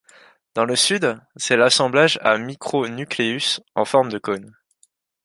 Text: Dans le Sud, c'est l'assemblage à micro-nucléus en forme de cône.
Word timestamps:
Dans 0.55 0.65
le 0.65 0.75
Sud, 0.75 1.19
c'est 1.35 1.55
l'assemblage 1.55 2.17
à 2.23 2.35
micro-nucléus 2.39 3.59
en 3.75 3.85
forme 3.85 4.11
de 4.11 4.17
cône. 4.17 4.57